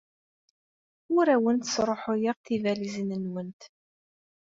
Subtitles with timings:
[1.17, 3.61] Ur awent-sṛuḥuyeɣ tibalizin-nwent.